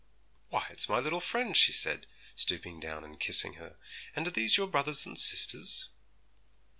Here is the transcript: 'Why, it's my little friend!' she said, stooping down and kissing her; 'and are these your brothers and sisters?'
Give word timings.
'Why, 0.49 0.65
it's 0.71 0.89
my 0.89 0.97
little 0.97 1.19
friend!' 1.19 1.55
she 1.55 1.71
said, 1.71 2.07
stooping 2.35 2.79
down 2.79 3.03
and 3.03 3.19
kissing 3.19 3.53
her; 3.61 3.75
'and 4.15 4.27
are 4.27 4.31
these 4.31 4.57
your 4.57 4.65
brothers 4.65 5.05
and 5.05 5.15
sisters?' 5.15 5.89